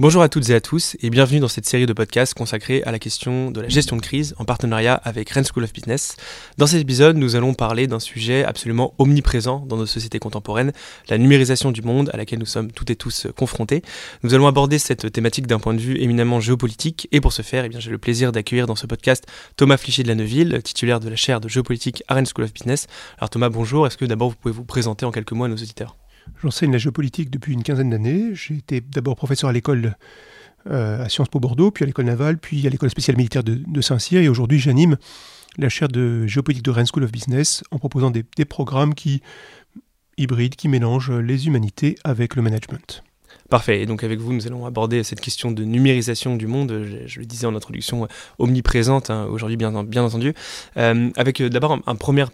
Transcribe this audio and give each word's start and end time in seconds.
Bonjour 0.00 0.22
à 0.22 0.28
toutes 0.28 0.50
et 0.50 0.54
à 0.56 0.60
tous 0.60 0.96
et 1.02 1.08
bienvenue 1.08 1.38
dans 1.38 1.46
cette 1.46 1.66
série 1.66 1.86
de 1.86 1.92
podcasts 1.92 2.34
consacrée 2.34 2.82
à 2.82 2.90
la 2.90 2.98
question 2.98 3.52
de 3.52 3.60
la 3.60 3.68
gestion 3.68 3.94
de 3.94 4.02
crise 4.02 4.34
en 4.38 4.44
partenariat 4.44 4.94
avec 4.94 5.30
Rennes 5.30 5.44
School 5.44 5.62
of 5.62 5.72
Business. 5.72 6.16
Dans 6.58 6.66
cet 6.66 6.80
épisode, 6.80 7.16
nous 7.16 7.36
allons 7.36 7.54
parler 7.54 7.86
d'un 7.86 8.00
sujet 8.00 8.42
absolument 8.42 8.94
omniprésent 8.98 9.60
dans 9.68 9.76
nos 9.76 9.86
sociétés 9.86 10.18
contemporaines, 10.18 10.72
la 11.08 11.16
numérisation 11.16 11.70
du 11.70 11.82
monde 11.82 12.10
à 12.12 12.16
laquelle 12.16 12.40
nous 12.40 12.44
sommes 12.44 12.72
toutes 12.72 12.90
et 12.90 12.96
tous 12.96 13.28
confrontés. 13.36 13.82
Nous 14.24 14.34
allons 14.34 14.48
aborder 14.48 14.80
cette 14.80 15.12
thématique 15.12 15.46
d'un 15.46 15.60
point 15.60 15.74
de 15.74 15.80
vue 15.80 16.02
éminemment 16.02 16.40
géopolitique 16.40 17.06
et 17.12 17.20
pour 17.20 17.32
ce 17.32 17.42
faire, 17.42 17.64
eh 17.64 17.70
j'ai 17.78 17.92
le 17.92 17.98
plaisir 17.98 18.32
d'accueillir 18.32 18.66
dans 18.66 18.74
ce 18.74 18.88
podcast 18.88 19.24
Thomas 19.54 19.76
Flichet 19.76 20.02
de 20.02 20.08
la 20.08 20.16
Neuville, 20.16 20.60
titulaire 20.64 20.98
de 20.98 21.08
la 21.08 21.14
chaire 21.14 21.40
de 21.40 21.48
géopolitique 21.48 22.02
à 22.08 22.14
Rennes 22.14 22.26
School 22.26 22.46
of 22.46 22.52
Business. 22.52 22.88
Alors 23.18 23.30
Thomas, 23.30 23.48
bonjour, 23.48 23.86
est-ce 23.86 23.96
que 23.96 24.06
d'abord 24.06 24.30
vous 24.30 24.36
pouvez 24.42 24.54
vous 24.54 24.64
présenter 24.64 25.06
en 25.06 25.12
quelques 25.12 25.30
mots 25.30 25.44
à 25.44 25.48
nos 25.48 25.54
auditeurs? 25.54 25.94
J'enseigne 26.42 26.72
la 26.72 26.78
géopolitique 26.78 27.30
depuis 27.30 27.52
une 27.52 27.62
quinzaine 27.62 27.90
d'années. 27.90 28.34
J'ai 28.34 28.56
été 28.56 28.80
d'abord 28.80 29.16
professeur 29.16 29.50
à 29.50 29.52
l'école 29.52 29.96
euh, 30.70 31.04
à 31.04 31.08
Sciences 31.08 31.28
Po 31.28 31.40
Bordeaux, 31.40 31.70
puis 31.70 31.84
à 31.84 31.86
l'école 31.86 32.06
navale, 32.06 32.38
puis 32.38 32.66
à 32.66 32.70
l'école 32.70 32.90
spéciale 32.90 33.16
militaire 33.16 33.44
de, 33.44 33.80
Saint-Cyr. 33.80 34.20
Et 34.22 34.28
aujourd'hui, 34.28 34.58
j'anime 34.58 34.96
la 35.58 35.68
chaire 35.68 35.88
de 35.88 36.26
géopolitique 36.26 36.64
de 36.64 36.70
Rennes 36.70 36.86
School 36.86 37.04
of 37.04 37.12
Business 37.12 37.62
en 37.70 37.78
proposant 37.78 38.10
des, 38.10 38.24
des 38.36 38.44
programmes 38.44 38.94
qui 38.94 39.22
hybrides, 40.16 40.56
qui 40.56 40.68
mélangent 40.68 41.12
les 41.12 41.46
humanités 41.46 41.96
avec 42.04 42.36
le 42.36 42.42
management. 42.42 43.02
Parfait. 43.50 43.82
Et 43.82 43.86
donc 43.86 44.02
avec 44.04 44.20
vous, 44.20 44.32
nous 44.32 44.46
allons 44.46 44.64
aborder 44.64 45.04
cette 45.04 45.20
question 45.20 45.50
de 45.50 45.64
numérisation 45.64 46.36
du 46.36 46.46
monde. 46.46 46.86
Je, 47.06 47.20
le 47.20 47.26
disais 47.26 47.46
en 47.46 47.54
introduction, 47.54 48.08
omniprésente 48.38 49.10
hein, 49.10 49.26
aujourd'hui, 49.30 49.58
bien, 49.58 49.74
entendu. 49.74 50.32
Euh, 50.78 51.10
avec 51.16 51.42
euh, 51.42 51.50
d'abord 51.50 51.78
un, 51.86 51.94
premier, 51.94 52.24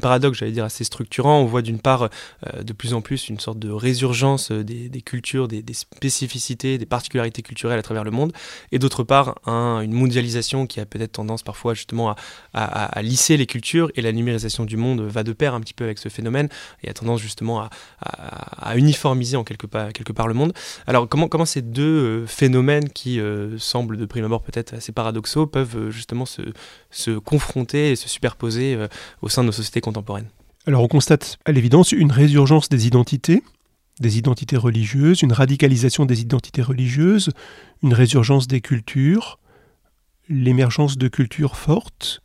paradoxe, 0.00 0.38
j'allais 0.38 0.52
dire 0.52 0.64
assez 0.64 0.84
structurant. 0.84 1.40
On 1.40 1.46
voit 1.46 1.62
d'une 1.62 1.80
part 1.80 2.02
euh, 2.02 2.62
de 2.62 2.72
plus 2.72 2.94
en 2.94 3.00
plus 3.00 3.28
une 3.28 3.40
sorte 3.40 3.58
de 3.58 3.70
résurgence 3.70 4.52
des, 4.52 5.02
cultures, 5.02 5.48
des, 5.48 5.64
spécificités, 5.72 6.78
des 6.78 6.86
particularités 6.86 7.42
culturelles 7.42 7.80
à 7.80 7.82
travers 7.82 8.04
le 8.04 8.12
monde, 8.12 8.32
et 8.70 8.78
d'autre 8.78 9.02
part 9.02 9.40
une 9.46 9.92
mondialisation 9.92 10.68
qui 10.68 10.78
a 10.78 10.86
peut-être 10.86 11.12
tendance 11.12 11.42
parfois 11.42 11.74
justement 11.74 12.14
à, 12.54 13.02
lisser 13.02 13.36
les 13.36 13.46
cultures. 13.46 13.90
Et 13.96 14.00
la 14.00 14.12
numérisation 14.12 14.64
du 14.64 14.76
monde 14.76 15.00
va 15.00 15.24
de 15.24 15.32
pair 15.32 15.54
un 15.54 15.60
petit 15.60 15.74
peu 15.74 15.84
avec 15.84 15.98
ce 15.98 16.08
phénomène 16.08 16.48
et 16.84 16.88
a 16.88 16.92
tendance 16.92 17.20
justement 17.20 17.68
à, 18.00 18.76
uniformiser 18.76 19.36
en 19.36 19.44
quelque 19.44 19.66
part 19.66 20.28
le 20.28 20.34
monde. 20.34 20.51
Alors 20.86 21.08
comment, 21.08 21.44
ces 21.44 21.62
deux 21.62 21.82
euh, 21.82 22.26
phénomènes 22.26 22.88
qui 22.88 23.20
euh, 23.20 23.58
semblent 23.58 23.96
de 23.96 24.06
prime 24.06 24.24
abord 24.24 24.42
peut-être 24.42 24.74
assez 24.74 24.92
paradoxaux 24.92 25.46
peuvent 25.46 25.76
euh, 25.76 25.90
justement 25.90 26.26
se, 26.26 26.42
se, 26.90 27.18
confronter 27.18 27.92
et 27.92 27.96
se 27.96 28.08
superposer 28.08 28.78
au 29.20 29.28
sein 29.28 29.42
de 29.42 29.46
nos 29.46 29.52
sociétés 29.52 29.80
contemporaines? 29.80 30.28
Alors 30.66 30.82
on 30.82 30.88
constate 30.88 31.38
à 31.44 31.52
l'évidence 31.52 31.92
une 31.92 32.12
résurgence 32.12 32.68
des 32.68 32.86
identités, 32.86 33.42
des 34.00 34.18
identités 34.18 34.56
religieuses, 34.56 35.22
une 35.22 35.32
radicalisation 35.32 36.06
des 36.06 36.20
identités 36.20 36.62
religieuses, 36.62 37.30
une 37.82 37.94
résurgence 37.94 38.46
des 38.46 38.60
cultures, 38.60 39.38
l'émergence 40.28 40.98
de 40.98 41.08
cultures 41.08 41.56
fortes, 41.56 42.22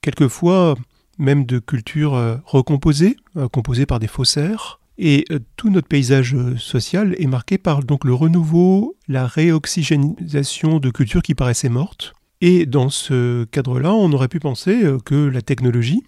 quelquefois 0.00 0.76
même 1.18 1.44
de 1.44 1.58
cultures 1.58 2.40
recomposées, 2.46 3.16
composées 3.52 3.86
par 3.86 3.98
des 3.98 4.06
faussaires, 4.06 4.79
et 5.02 5.24
euh, 5.32 5.40
tout 5.56 5.70
notre 5.70 5.88
paysage 5.88 6.34
euh, 6.34 6.56
social 6.58 7.16
est 7.18 7.26
marqué 7.26 7.56
par 7.56 7.82
donc 7.82 8.04
le 8.04 8.12
renouveau, 8.12 8.98
la 9.08 9.26
réoxygénisation 9.26 10.78
de 10.78 10.90
cultures 10.90 11.22
qui 11.22 11.34
paraissaient 11.34 11.70
mortes. 11.70 12.12
Et 12.42 12.66
dans 12.66 12.90
ce 12.90 13.44
cadre-là, 13.44 13.94
on 13.94 14.12
aurait 14.12 14.28
pu 14.28 14.40
penser 14.40 14.84
euh, 14.84 14.98
que 14.98 15.14
la 15.14 15.40
technologie 15.40 16.04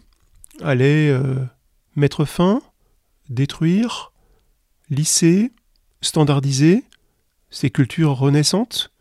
allait 0.63 1.19
mettre 1.97 2.27
fin, 2.27 2.61
détruire, 3.31 4.13
lisser, 4.91 5.51
standardiser 6.03 6.85
ces 7.51 7.71
cultures 7.71 8.13
renaissantes 8.13 8.93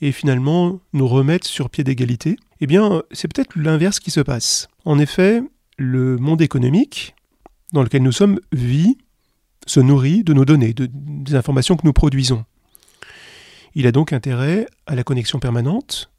et 0.00 0.12
finalement 0.12 0.80
nous 0.92 1.08
remettre 1.08 1.46
sur 1.46 1.68
pied 1.68 1.82
d'égalité. 1.82 2.36
Eh 2.60 2.68
bien, 2.68 3.02
c'est 3.10 3.26
peut-être 3.26 3.56
l'inverse 3.56 3.98
qui 3.98 4.12
se 4.12 4.20
passe. 4.20 4.68
En 4.84 5.00
effet, 5.00 5.42
le 5.76 6.16
monde 6.18 6.40
économique 6.40 7.16
dans 7.72 7.82
lequel 7.82 8.04
nous 8.04 8.12
sommes 8.12 8.38
vit 8.52 8.96
se 9.66 9.80
nourrit 9.80 10.24
de 10.24 10.32
nos 10.32 10.44
données, 10.44 10.72
de, 10.72 10.88
des 10.92 11.34
informations 11.34 11.76
que 11.76 11.86
nous 11.86 11.92
produisons. 11.92 12.44
Il 13.74 13.86
a 13.86 13.92
donc 13.92 14.12
intérêt 14.12 14.66
à 14.86 14.94
la 14.94 15.04
connexion 15.04 15.38
permanente, 15.38 16.10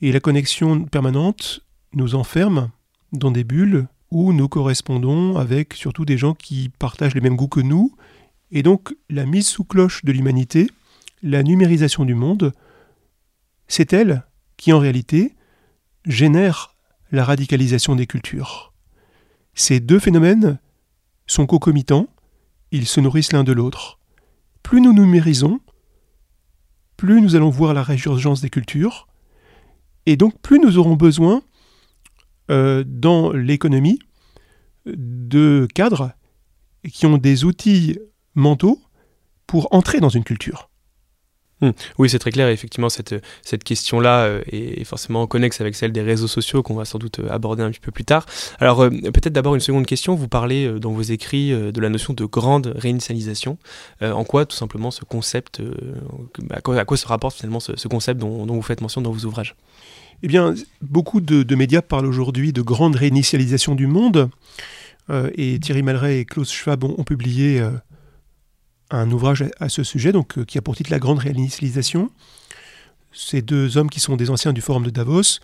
et 0.00 0.12
la 0.12 0.20
connexion 0.20 0.84
permanente 0.84 1.60
nous 1.92 2.14
enferme 2.14 2.70
dans 3.12 3.30
des 3.30 3.44
bulles 3.44 3.86
où 4.10 4.32
nous 4.32 4.48
correspondons 4.48 5.36
avec 5.36 5.74
surtout 5.74 6.04
des 6.04 6.18
gens 6.18 6.34
qui 6.34 6.70
partagent 6.78 7.14
les 7.14 7.20
mêmes 7.20 7.36
goûts 7.36 7.48
que 7.48 7.60
nous, 7.60 7.94
et 8.50 8.62
donc 8.62 8.94
la 9.08 9.26
mise 9.26 9.46
sous 9.46 9.64
cloche 9.64 10.04
de 10.04 10.12
l'humanité, 10.12 10.68
la 11.22 11.42
numérisation 11.42 12.04
du 12.04 12.14
monde, 12.14 12.52
c'est 13.68 13.92
elle 13.92 14.24
qui 14.56 14.72
en 14.72 14.78
réalité 14.78 15.34
génère 16.06 16.74
la 17.12 17.24
radicalisation 17.24 17.94
des 17.94 18.06
cultures. 18.06 18.72
Ces 19.54 19.80
deux 19.80 19.98
phénomènes 19.98 20.58
sont 21.26 21.46
concomitants, 21.46 22.08
ils 22.72 22.86
se 22.86 23.00
nourrissent 23.00 23.32
l'un 23.32 23.44
de 23.44 23.52
l'autre. 23.52 23.98
Plus 24.62 24.80
nous 24.80 24.92
numérisons, 24.92 25.60
plus 26.96 27.20
nous 27.20 27.34
allons 27.36 27.50
voir 27.50 27.74
la 27.74 27.82
résurgence 27.82 28.40
des 28.40 28.50
cultures, 28.50 29.08
et 30.06 30.16
donc 30.16 30.40
plus 30.40 30.58
nous 30.58 30.78
aurons 30.78 30.96
besoin 30.96 31.42
euh, 32.50 32.84
dans 32.86 33.32
l'économie 33.32 33.98
de 34.86 35.68
cadres 35.74 36.12
qui 36.90 37.06
ont 37.06 37.18
des 37.18 37.44
outils 37.44 37.98
mentaux 38.34 38.80
pour 39.46 39.74
entrer 39.74 40.00
dans 40.00 40.08
une 40.08 40.24
culture. 40.24 40.69
Hmm. 41.60 41.70
Oui, 41.98 42.08
c'est 42.08 42.18
très 42.18 42.30
clair. 42.30 42.48
Effectivement, 42.48 42.88
cette, 42.88 43.14
cette 43.42 43.64
question-là 43.64 44.24
euh, 44.24 44.42
est 44.50 44.84
forcément 44.84 45.26
connexe 45.26 45.60
avec 45.60 45.74
celle 45.74 45.92
des 45.92 46.00
réseaux 46.00 46.28
sociaux 46.28 46.62
qu'on 46.62 46.74
va 46.74 46.86
sans 46.86 46.98
doute 46.98 47.18
euh, 47.18 47.28
aborder 47.30 47.62
un 47.62 47.70
petit 47.70 47.80
peu 47.80 47.92
plus 47.92 48.04
tard. 48.04 48.24
Alors, 48.60 48.82
euh, 48.82 48.88
peut-être 48.88 49.32
d'abord 49.32 49.54
une 49.54 49.60
seconde 49.60 49.84
question. 49.84 50.14
Vous 50.14 50.28
parlez 50.28 50.80
dans 50.80 50.92
vos 50.92 51.02
écrits 51.02 51.50
de 51.50 51.80
la 51.80 51.88
notion 51.88 52.14
de 52.14 52.24
grande 52.24 52.72
réinitialisation. 52.76 53.58
en 54.00 54.24
quoi, 54.24 54.46
tout 54.46 54.56
simplement, 54.56 54.90
ce 54.90 55.04
concept, 55.04 55.62
à 56.50 56.60
quoi, 56.60 56.78
à, 56.78 56.84
quoi, 56.84 56.96
se 56.96 57.06
rapporte 57.06 57.36
finalement 57.36 57.60
ce, 57.60 57.88
concept 57.88 58.20
dont, 58.20 58.46
vous 58.46 58.62
faites 58.62 58.80
mention 58.80 59.00
dans 59.00 59.12
vos 59.12 59.26
ouvrages? 59.26 59.54
Eh 60.22 60.28
bien, 60.28 60.54
beaucoup 60.82 61.20
de, 61.20 61.54
médias 61.54 61.82
parlent 61.82 62.06
aujourd'hui 62.06 62.52
de 62.52 62.62
grande 62.62 62.96
réinitialisation 62.96 63.74
du 63.74 63.86
monde. 63.86 64.30
et 65.36 65.58
Thierry 65.60 65.82
Malray 65.82 66.20
et 66.20 66.24
Klaus 66.24 66.50
Schwab 66.50 66.84
ont 66.84 67.04
publié 67.04 67.62
un 68.90 69.10
ouvrage 69.10 69.44
à 69.58 69.68
ce 69.68 69.82
sujet, 69.82 70.12
donc, 70.12 70.38
euh, 70.38 70.44
qui 70.44 70.58
a 70.58 70.62
pour 70.62 70.76
titre 70.76 70.90
La 70.90 70.98
Grande 70.98 71.18
Réinitialisation. 71.18 72.10
Ces 73.12 73.42
deux 73.42 73.76
hommes 73.76 73.90
qui 73.90 74.00
sont 74.00 74.16
des 74.16 74.30
anciens 74.30 74.52
du 74.52 74.60
Forum 74.60 74.84
de 74.84 74.90
Davos 74.90 75.40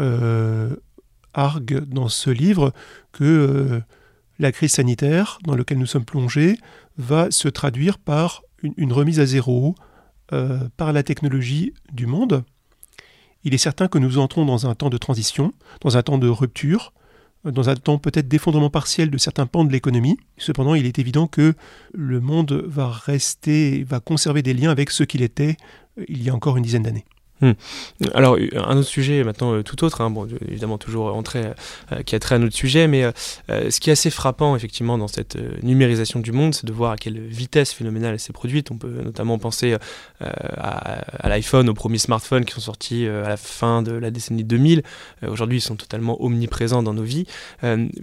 euh, 0.00 0.74
arguent 1.34 1.86
dans 1.86 2.08
ce 2.08 2.30
livre 2.30 2.72
que 3.12 3.24
euh, 3.24 3.80
la 4.38 4.52
crise 4.52 4.72
sanitaire 4.72 5.38
dans 5.44 5.54
laquelle 5.54 5.78
nous 5.78 5.86
sommes 5.86 6.04
plongés 6.04 6.58
va 6.98 7.30
se 7.30 7.48
traduire 7.48 7.98
par 7.98 8.42
une, 8.62 8.92
remise 8.92 9.20
à 9.20 9.26
zéro 9.26 9.74
par 10.76 10.92
la 10.92 11.02
technologie 11.04 11.72
du 11.92 12.06
monde. 12.06 12.42
Il 13.44 13.54
est 13.54 13.58
certain 13.58 13.86
que 13.86 13.98
nous 13.98 14.18
entrons 14.18 14.44
dans 14.44 14.66
un 14.66 14.74
temps 14.74 14.90
de 14.90 14.98
transition, 14.98 15.52
dans 15.82 15.96
un 15.96 16.02
temps 16.02 16.18
de 16.18 16.26
rupture, 16.26 16.92
dans 17.44 17.68
un 17.68 17.76
temps 17.76 17.98
peut-être 17.98 18.28
d'effondrement 18.28 18.70
partiel 18.70 19.10
de 19.10 19.18
certains 19.18 19.46
pans 19.46 19.64
de 19.64 19.72
l'économie. 19.72 20.18
Cependant, 20.38 20.74
il 20.74 20.86
est 20.86 20.98
évident 20.98 21.26
que 21.26 21.54
le 21.94 22.20
monde 22.20 22.64
va 22.66 22.88
rester, 22.88 23.84
va 23.84 24.00
conserver 24.00 24.42
des 24.42 24.54
liens 24.54 24.70
avec 24.70 24.90
ce 24.90 25.04
qu'il 25.04 25.22
était 25.22 25.56
euh, 25.98 26.04
il 26.08 26.22
y 26.22 26.30
a 26.30 26.34
encore 26.34 26.56
une 26.56 26.62
dizaine 26.62 26.82
d'années. 26.82 27.04
Hmm. 27.42 27.52
Alors, 28.14 28.38
un 28.54 28.78
autre 28.78 28.88
sujet 28.88 29.22
maintenant 29.22 29.52
euh, 29.52 29.62
tout 29.62 29.84
autre, 29.84 30.00
hein, 30.00 30.08
bon, 30.08 30.26
évidemment 30.48 30.78
toujours 30.78 31.08
euh, 31.08 32.02
qui 32.04 32.14
a 32.14 32.18
trait 32.18 32.36
à 32.36 32.38
notre 32.38 32.56
sujet, 32.56 32.88
mais 32.88 33.04
euh, 33.04 33.70
ce 33.70 33.78
qui 33.78 33.90
est 33.90 33.92
assez 33.92 34.08
frappant 34.08 34.56
effectivement 34.56 34.96
dans 34.96 35.08
cette 35.08 35.36
numérisation 35.62 36.20
du 36.20 36.32
monde, 36.32 36.54
c'est 36.54 36.64
de 36.64 36.72
voir 36.72 36.92
à 36.92 36.96
quelle 36.96 37.20
vitesse 37.20 37.72
phénoménale 37.72 38.14
elle 38.14 38.20
s'est 38.20 38.32
produite. 38.32 38.70
On 38.70 38.78
peut 38.78 39.02
notamment 39.04 39.38
penser 39.38 39.76
à, 40.20 41.28
l'iPhone, 41.28 41.68
aux 41.68 41.74
premiers 41.74 41.98
smartphones 41.98 42.44
qui 42.44 42.54
sont 42.54 42.60
sortis 42.60 43.06
à 43.06 43.28
la 43.28 43.36
fin 43.36 43.82
de 43.82 43.92
la 43.92 44.10
décennie 44.10 44.44
2000. 44.44 44.82
Aujourd'hui, 45.26 45.58
ils 45.58 45.62
sont 45.62 45.76
totalement 45.76 46.22
omniprésents 46.22 46.82
dans 46.82 46.94
nos 46.94 47.02
vies. 47.02 47.26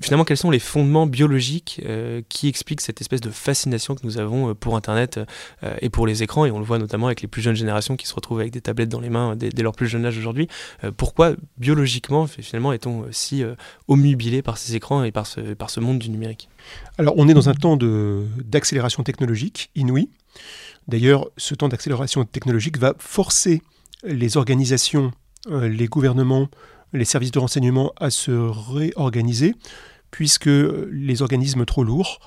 finalement, 0.01 0.25
quels 0.25 0.37
sont 0.37 0.51
les 0.51 0.59
fondements 0.59 1.05
biologiques 1.05 1.81
qui 2.29 2.47
expliquent 2.47 2.81
cette 2.81 3.01
espèce 3.01 3.21
de 3.21 3.29
fascination 3.29 3.95
que 3.95 4.01
nous 4.03 4.17
avons 4.17 4.53
pour 4.55 4.75
Internet 4.75 5.19
et 5.81 5.89
pour 5.89 6.07
les 6.07 6.23
écrans? 6.23 6.45
Et 6.45 6.51
on 6.51 6.59
le 6.59 6.65
voit 6.65 6.79
notamment 6.79 7.07
avec 7.07 7.21
les 7.21 7.27
plus 7.27 7.41
jeunes 7.41 7.55
générations 7.55 7.95
qui 7.95 8.07
se 8.07 8.13
retrouvent 8.13 8.39
avec 8.39 8.51
des 8.51 8.61
tablettes 8.61 8.89
dans 8.89 8.99
les 8.99 9.09
mains 9.09 9.22
dès, 9.35 9.49
leur 9.61 9.73
plus 9.73 9.87
jeune 9.87 10.05
âge 10.05 10.17
aujourd'hui. 10.17 10.47
Euh, 10.83 10.91
pourquoi, 10.95 11.33
biologiquement, 11.57 12.27
finalement, 12.27 12.73
est-on 12.73 13.05
si 13.11 13.43
euh, 13.43 13.55
omnubilé 13.87 14.41
par 14.41 14.57
ces 14.57 14.75
écrans 14.75 15.03
et 15.03 15.11
par 15.11 15.25
ce, 15.27 15.79
monde 15.79 15.99
du 15.99 16.09
numérique? 16.09 16.49
Alors, 16.97 17.13
on 17.17 17.27
est 17.27 17.33
dans 17.33 17.49
un 17.49 17.53
temps 17.53 17.77
d'accélération 17.77 19.03
technologique 19.03 19.71
inouï. 19.75 20.09
D'ailleurs, 20.87 21.27
ce 21.37 21.55
temps 21.55 21.69
d'accélération 21.69 22.25
technologique 22.25 22.77
va 22.77 22.93
forcer 22.99 23.61
les 24.03 24.37
organisations, 24.37 25.11
euh, 25.49 25.67
les 25.67 25.87
gouvernements, 25.87 26.49
les 26.91 27.05
services 27.05 27.31
de 27.31 27.39
renseignement 27.39 27.93
à 27.97 28.09
se 28.09 28.31
réorganiser, 28.31 29.55
puisque 30.11 30.49
les 30.91 31.21
organismes 31.21 31.65
trop 31.65 31.83
lourds 31.83 32.19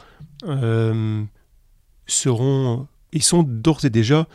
seront 2.07 2.87
et 3.13 3.21
sont 3.21 3.43
d'ores 3.43 3.85
et 3.85 3.91
déjà 3.91 4.27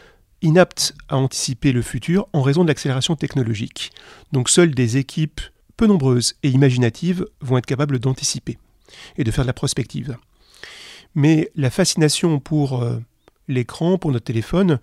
inaptes 0.42 0.94
à 1.10 1.18
anticiper 1.18 1.72
le 1.72 1.82
futur 1.82 2.28
en 2.34 2.42
raison 2.42 2.64
de 2.64 2.68
l'accélération 2.68 3.16
technologique. 3.16 3.92
Donc 4.32 4.50
seules 4.50 4.74
des 4.74 4.98
équipes 4.98 5.42
peu 5.78 5.88
nombreuses 5.88 6.36
et 6.44 6.50
imaginatives 6.50 7.26
vont 7.42 7.58
être 7.58 7.66
capables 7.66 8.00
d'anticiper 8.00 8.58
et 9.18 9.24
de 9.24 9.32
faire 9.32 9.44
de 9.44 9.48
la 9.48 9.54
prospective. 9.54 10.18
Mais 11.16 11.52
la 11.56 11.70
fascination 11.70 12.40
pour 12.40 12.82
euh, 12.82 13.00
l'écran, 13.48 13.98
pour 13.98 14.12
notre 14.12 14.26
téléphone, 14.26 14.80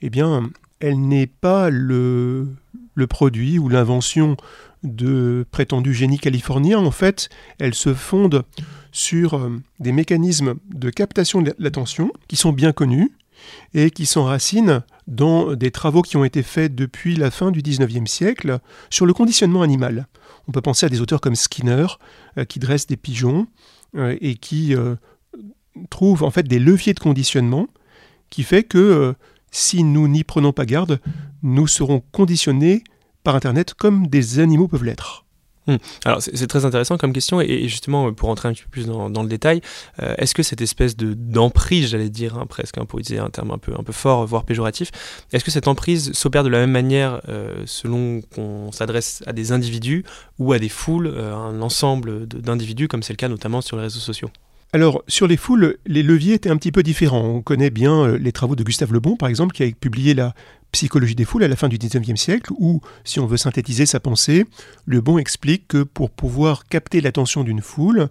eh 0.00 0.10
bien, 0.10 0.50
elle 0.80 1.00
n'est 1.00 1.26
pas 1.26 1.70
le, 1.70 2.48
produit 3.08 3.58
ou 3.58 3.68
l'invention 3.68 4.36
de 4.82 5.46
prétendus 5.50 5.94
génies 5.94 6.18
californiens. 6.18 6.78
En 6.78 6.90
fait, 6.90 7.28
elle 7.58 7.74
se 7.74 7.94
fonde 7.94 8.44
sur 8.90 9.34
euh, 9.34 9.60
des 9.80 9.92
mécanismes 9.92 10.54
de 10.72 10.90
captation 10.90 11.42
de 11.42 11.54
l'attention 11.58 12.12
qui 12.28 12.36
sont 12.36 12.52
bien 12.52 12.72
connus 12.72 13.12
et 13.74 13.90
qui 13.90 14.06
s'enracinent 14.06 14.82
dans 15.14 15.54
des 15.54 15.70
travaux 15.70 16.02
qui 16.02 16.16
ont 16.16 16.24
été 16.24 16.42
faits 16.42 16.74
depuis 16.74 17.16
la 17.16 17.30
fin 17.30 17.50
du 17.50 17.62
XIXe 17.62 18.10
siècle 18.10 18.58
sur 18.90 19.06
le 19.06 19.12
conditionnement 19.12 19.62
animal. 19.62 20.06
On 20.48 20.52
peut 20.52 20.60
penser 20.60 20.86
à 20.86 20.88
des 20.88 21.00
auteurs 21.00 21.20
comme 21.20 21.36
Skinner, 21.36 21.86
euh, 22.38 22.44
qui 22.44 22.58
dressent 22.58 22.86
des 22.86 22.96
pigeons 22.96 23.46
euh, 23.96 24.16
et 24.20 24.34
qui 24.34 24.74
trouvent 25.90 26.22
en 26.22 26.30
fait 26.30 26.46
des 26.46 26.58
leviers 26.58 26.94
de 26.94 27.00
conditionnement 27.00 27.66
qui 28.30 28.42
fait 28.42 28.62
que 28.62 29.14
si 29.50 29.84
nous 29.84 30.08
n'y 30.08 30.24
prenons 30.24 30.52
pas 30.52 30.66
garde, 30.66 31.00
nous 31.42 31.66
serons 31.66 32.02
conditionnés 32.12 32.82
par 33.22 33.36
Internet 33.36 33.74
comme 33.74 34.06
des 34.06 34.38
animaux 34.38 34.68
peuvent 34.68 34.84
l'être. 34.84 35.24
Hmm. 35.68 35.76
Alors 36.04 36.20
c'est 36.20 36.48
très 36.48 36.64
intéressant 36.64 36.98
comme 36.98 37.12
question 37.12 37.40
et, 37.40 37.68
justement 37.68 38.12
pour 38.12 38.28
rentrer 38.28 38.48
un 38.48 38.52
petit 38.52 38.64
peu 38.64 38.70
plus 38.70 38.86
dans, 38.86 39.22
le 39.22 39.28
détail, 39.28 39.60
euh, 40.02 40.14
est-ce 40.18 40.34
que 40.34 40.42
cette 40.42 40.60
espèce 40.60 40.96
de 40.96 41.14
d'emprise, 41.14 41.88
j'allais 41.88 42.10
dire 42.10 42.36
hein, 42.36 42.46
presque, 42.46 42.78
hein, 42.78 42.84
pour 42.84 42.98
utiliser 42.98 43.22
un 43.22 43.30
terme 43.30 43.52
un 43.52 43.58
peu 43.58 43.92
fort, 43.92 44.26
voire 44.26 44.44
péjoratif, 44.44 44.90
est-ce 45.32 45.44
que 45.44 45.52
cette 45.52 45.68
emprise 45.68 46.12
s'opère 46.14 46.42
de 46.42 46.48
la 46.48 46.58
même 46.58 46.72
manière 46.72 47.20
euh, 47.28 47.62
selon 47.66 48.22
qu'on 48.34 48.72
s'adresse 48.72 49.22
à 49.26 49.32
des 49.32 49.52
individus 49.52 50.04
ou 50.38 50.52
à 50.52 50.58
des 50.58 50.68
foules, 50.68 51.06
euh, 51.06 51.32
un 51.34 51.62
ensemble 51.62 52.26
d'individus 52.26 52.88
comme 52.88 53.04
c'est 53.04 53.12
le 53.12 53.18
cas 53.18 53.28
notamment 53.28 53.60
sur 53.60 53.76
les 53.76 53.84
réseaux 53.84 54.00
sociaux? 54.00 54.30
Alors, 54.74 55.02
sur 55.06 55.26
les 55.26 55.36
foules, 55.36 55.76
les 55.84 56.02
leviers 56.02 56.34
étaient 56.34 56.50
un 56.50 56.56
petit 56.56 56.72
peu 56.72 56.82
différents. 56.82 57.26
On 57.26 57.42
connaît 57.42 57.70
bien 57.70 58.16
les 58.16 58.32
travaux 58.32 58.56
de 58.56 58.64
Gustave 58.64 58.92
Lebon, 58.92 59.16
par 59.16 59.28
exemple, 59.28 59.54
qui 59.54 59.62
a 59.62 59.70
publié 59.70 60.14
la 60.14 60.34
Psychologie 60.72 61.14
des 61.14 61.26
foules 61.26 61.44
à 61.44 61.48
la 61.48 61.56
fin 61.56 61.68
du 61.68 61.76
XIXe 61.76 62.18
siècle, 62.18 62.50
où, 62.58 62.80
si 63.04 63.20
on 63.20 63.26
veut 63.26 63.36
synthétiser 63.36 63.84
sa 63.84 64.00
pensée, 64.00 64.46
Le 64.86 65.02
Bon 65.02 65.18
explique 65.18 65.68
que 65.68 65.82
pour 65.82 66.10
pouvoir 66.10 66.64
capter 66.64 67.02
l'attention 67.02 67.44
d'une 67.44 67.60
foule, 67.60 68.08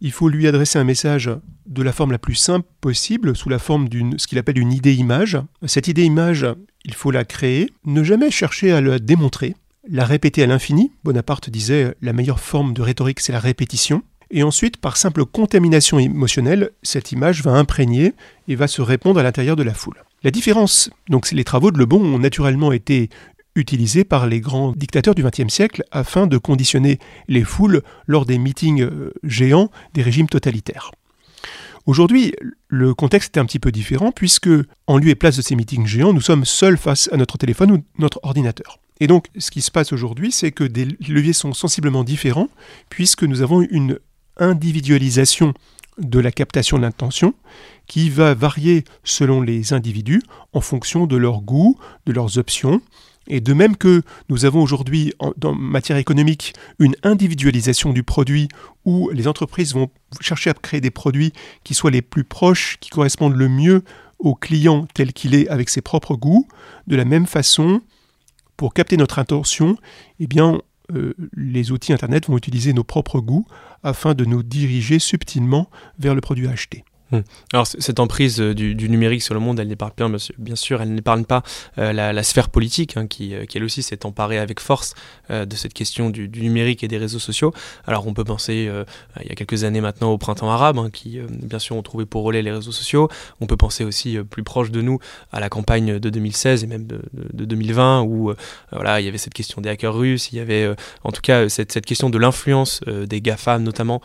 il 0.00 0.12
faut 0.12 0.28
lui 0.28 0.46
adresser 0.46 0.78
un 0.78 0.84
message 0.84 1.28
de 1.66 1.82
la 1.82 1.92
forme 1.92 2.12
la 2.12 2.20
plus 2.20 2.36
simple 2.36 2.68
possible, 2.80 3.34
sous 3.34 3.48
la 3.48 3.58
forme 3.58 3.88
d'une 3.88 4.16
ce 4.16 4.28
qu'il 4.28 4.38
appelle 4.38 4.58
une 4.58 4.72
idée-image. 4.72 5.38
Cette 5.66 5.88
idée-image, 5.88 6.46
il 6.84 6.94
faut 6.94 7.10
la 7.10 7.24
créer, 7.24 7.68
ne 7.84 8.04
jamais 8.04 8.30
chercher 8.30 8.70
à 8.70 8.80
la 8.80 9.00
démontrer, 9.00 9.56
la 9.90 10.04
répéter 10.04 10.44
à 10.44 10.46
l'infini. 10.46 10.92
Bonaparte 11.02 11.50
disait 11.50 11.96
la 12.00 12.12
meilleure 12.12 12.38
forme 12.38 12.74
de 12.74 12.82
rhétorique, 12.82 13.18
c'est 13.18 13.32
la 13.32 13.40
répétition. 13.40 14.04
Et 14.30 14.42
ensuite, 14.42 14.76
par 14.76 14.96
simple 14.96 15.24
contamination 15.24 15.98
émotionnelle, 15.98 16.70
cette 16.82 17.12
image 17.12 17.42
va 17.42 17.52
imprégner 17.52 18.12
et 18.46 18.56
va 18.56 18.68
se 18.68 18.82
répondre 18.82 19.18
à 19.20 19.22
l'intérieur 19.22 19.56
de 19.56 19.62
la 19.62 19.74
foule. 19.74 20.02
La 20.22 20.30
différence, 20.30 20.90
donc 21.08 21.30
les 21.30 21.44
travaux 21.44 21.70
de 21.70 21.78
Lebon 21.78 22.00
ont 22.00 22.18
naturellement 22.18 22.72
été 22.72 23.08
utilisés 23.54 24.04
par 24.04 24.26
les 24.26 24.40
grands 24.40 24.72
dictateurs 24.72 25.14
du 25.14 25.22
XXe 25.22 25.52
siècle 25.52 25.82
afin 25.90 26.26
de 26.26 26.38
conditionner 26.38 26.98
les 27.26 27.44
foules 27.44 27.82
lors 28.06 28.26
des 28.26 28.38
meetings 28.38 28.82
euh, 28.82 29.12
géants 29.24 29.70
des 29.94 30.02
régimes 30.02 30.28
totalitaires. 30.28 30.92
Aujourd'hui, 31.86 32.34
le 32.68 32.94
contexte 32.94 33.36
est 33.36 33.40
un 33.40 33.46
petit 33.46 33.58
peu 33.58 33.72
différent 33.72 34.12
puisque, 34.12 34.50
en 34.86 34.98
lieu 34.98 35.08
et 35.08 35.14
place 35.14 35.36
de 35.36 35.42
ces 35.42 35.56
meetings 35.56 35.86
géants, 35.86 36.12
nous 36.12 36.20
sommes 36.20 36.44
seuls 36.44 36.76
face 36.76 37.08
à 37.12 37.16
notre 37.16 37.38
téléphone 37.38 37.72
ou 37.72 37.84
notre 37.98 38.20
ordinateur. 38.22 38.78
Et 39.00 39.06
donc, 39.06 39.28
ce 39.38 39.50
qui 39.50 39.62
se 39.62 39.70
passe 39.70 39.92
aujourd'hui, 39.92 40.32
c'est 40.32 40.52
que 40.52 40.64
des 40.64 40.84
leviers 40.84 41.32
sont 41.32 41.54
sensiblement 41.54 42.04
différents 42.04 42.48
puisque 42.90 43.22
nous 43.22 43.42
avons 43.42 43.62
une 43.62 43.98
individualisation 44.38 45.54
de 45.98 46.20
la 46.20 46.30
captation 46.30 46.76
de 46.76 46.82
l'intention 46.82 47.34
qui 47.86 48.10
va 48.10 48.34
varier 48.34 48.84
selon 49.04 49.40
les 49.40 49.72
individus 49.72 50.22
en 50.52 50.60
fonction 50.60 51.06
de 51.06 51.16
leurs 51.16 51.40
goûts, 51.40 51.78
de 52.06 52.12
leurs 52.12 52.38
options. 52.38 52.80
Et 53.30 53.40
de 53.40 53.52
même 53.52 53.76
que 53.76 54.02
nous 54.30 54.46
avons 54.46 54.62
aujourd'hui 54.62 55.12
en 55.20 55.52
matière 55.52 55.98
économique 55.98 56.54
une 56.78 56.96
individualisation 57.02 57.92
du 57.92 58.02
produit 58.02 58.48
où 58.86 59.10
les 59.10 59.28
entreprises 59.28 59.74
vont 59.74 59.90
chercher 60.20 60.50
à 60.50 60.54
créer 60.54 60.80
des 60.80 60.90
produits 60.90 61.32
qui 61.62 61.74
soient 61.74 61.90
les 61.90 62.00
plus 62.00 62.24
proches, 62.24 62.78
qui 62.80 62.88
correspondent 62.88 63.36
le 63.36 63.48
mieux 63.48 63.82
au 64.18 64.34
client 64.34 64.86
tel 64.94 65.12
qu'il 65.12 65.34
est 65.34 65.46
avec 65.48 65.68
ses 65.68 65.82
propres 65.82 66.16
goûts, 66.16 66.48
de 66.86 66.96
la 66.96 67.04
même 67.04 67.26
façon, 67.26 67.82
pour 68.56 68.72
capter 68.72 68.96
notre 68.96 69.18
attention, 69.18 69.76
eh 70.20 70.26
bien, 70.26 70.60
euh, 70.94 71.14
les 71.34 71.72
outils 71.72 71.92
Internet 71.92 72.28
vont 72.28 72.36
utiliser 72.36 72.72
nos 72.72 72.84
propres 72.84 73.20
goûts 73.20 73.46
afin 73.82 74.14
de 74.14 74.24
nous 74.24 74.42
diriger 74.42 74.98
subtilement 74.98 75.70
vers 75.98 76.14
le 76.14 76.20
produit. 76.20 76.46
Hmm. 76.46 76.54
Alors 77.52 77.66
cette 77.66 78.00
emprise 78.00 78.40
euh, 78.40 78.54
du, 78.54 78.88
numérique 78.88 79.22
sur 79.22 79.34
le 79.34 79.40
monde, 79.40 79.58
elle 79.60 79.68
n'épargne 79.68 79.92
pas, 79.96 80.08
bien 80.38 80.56
sûr, 80.56 80.82
elle 80.82 80.92
n'épargne 80.92 81.24
pas 81.24 81.42
euh, 81.78 81.92
la, 81.92 82.22
sphère 82.22 82.50
politique, 82.50 82.96
hein, 82.96 83.06
qui, 83.06 83.34
euh, 83.34 83.46
qui, 83.46 83.56
elle 83.56 83.64
aussi 83.64 83.82
s'est 83.82 84.04
emparée 84.04 84.38
avec 84.38 84.60
force 84.60 84.94
de 85.30 85.56
cette 85.56 85.74
question 85.74 86.10
du, 86.10 86.28
numérique 86.28 86.82
et 86.82 86.88
des 86.88 86.96
réseaux 86.96 87.18
sociaux. 87.18 87.52
Alors 87.86 88.06
on 88.06 88.14
peut 88.14 88.24
penser, 88.24 88.70
il 89.20 89.28
y 89.28 89.30
a 89.30 89.34
quelques 89.34 89.64
années 89.64 89.82
maintenant, 89.82 90.10
au 90.10 90.16
printemps 90.16 90.50
arabe, 90.50 90.78
hein, 90.78 90.88
qui 90.90 91.20
bien 91.28 91.58
sûr 91.58 91.76
ont 91.76 91.82
trouvé 91.82 92.06
pour 92.06 92.22
relais 92.22 92.40
les 92.40 92.50
réseaux 92.50 92.72
sociaux. 92.72 93.08
On 93.40 93.46
peut 93.46 93.56
penser 93.56 93.84
aussi 93.84 94.16
plus 94.30 94.42
proche 94.42 94.70
de 94.70 94.80
nous 94.80 94.98
à 95.30 95.40
la 95.40 95.50
campagne 95.50 95.98
de 95.98 96.10
2016 96.10 96.64
et 96.64 96.66
même 96.66 96.86
de, 96.86 97.02
2020, 97.34 98.02
où 98.02 98.32
voilà, 98.72 99.00
il 99.00 99.04
y 99.04 99.08
avait 99.08 99.18
cette 99.18 99.34
question 99.34 99.60
des 99.60 99.68
hackers 99.68 99.94
russes, 99.94 100.32
il 100.32 100.36
y 100.36 100.40
avait 100.40 100.74
en 101.04 101.12
tout 101.12 101.20
cas 101.20 101.48
cette, 101.50 101.72
cette 101.72 101.86
question 101.86 102.08
de 102.08 102.16
l'influence 102.16 102.80
des 102.86 103.20
GAFA 103.20 103.58
notamment 103.58 104.00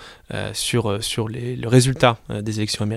sur, 0.52 1.02
sur 1.02 1.30
les, 1.30 1.56
le 1.56 1.68
résultat 1.70 2.18
des 2.30 2.58
élections 2.58 2.84
américaines 2.84 2.93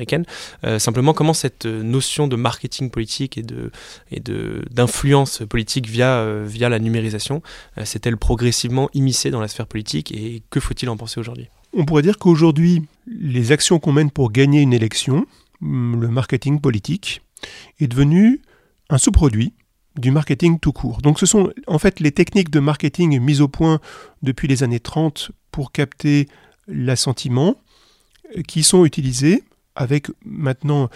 Euh, 0.64 0.78
simplement, 0.78 1.12
comment 1.12 1.34
cette 1.34 1.66
euh, 1.66 1.82
notion 1.82 2.28
de 2.28 2.37
marketing 2.37 2.90
politique 2.90 3.38
et 3.38 3.43
de 3.43 3.70
d'influence 4.70 5.43
politique 5.48 5.88
via 5.88 6.19
euh, 6.19 6.44
via 6.46 6.69
la 6.69 6.78
numérisation 6.78 7.43
s'est-elle 7.84 8.16
progressivement 8.16 8.88
immiscée 8.94 9.31
dans 9.31 9.40
la 9.40 9.48
sphère 9.48 9.66
politique 9.66 10.12
et 10.12 10.43
que 10.50 10.60
faut-il 10.60 10.88
en 10.88 10.96
penser 10.96 11.20
aujourd'hui? 11.20 11.48
On 11.72 11.84
pourrait 11.84 12.02
dire 12.02 12.19
qu'aujourd'hui, 12.19 12.84
les 13.06 13.52
actions 13.52 13.78
qu'on 13.78 13.93
mène 13.93 14.10
pour 14.10 14.32
gagner 14.32 14.62
une 14.62 14.72
élection, 14.72 15.26
hum, 15.62 16.00
le 16.00 16.08
marketing 16.08 16.60
politique, 16.60 17.22
est 17.81 17.87
devenu 17.87 18.40
un 18.88 18.99
sous-produit 18.99 19.52
du 19.99 20.10
marketing 20.10 20.58
tout 20.58 20.72
court. 20.72 21.00
Donc 21.02 21.19
ce 21.19 21.26
sont 21.26 21.52
en 21.66 21.78
fait 21.78 22.00
les 22.00 22.12
techniques 22.12 22.50
de 22.50 22.61
marketing 22.61 23.18
mises 23.21 23.40
au 23.40 23.49
point 23.49 23.80
depuis 24.23 24.49
les 24.49 24.62
années 24.62 24.80
30 24.80 25.30
pour 25.50 25.73
capter 25.73 26.28
l'assentiment 26.68 27.56
qui 28.47 28.62
sont 28.62 28.85
utilisées 28.85 29.42
avec 29.76 30.09
maintenant 30.25 30.88